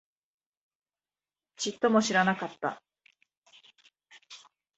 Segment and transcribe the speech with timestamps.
[1.57, 2.81] ちっとも知らなかった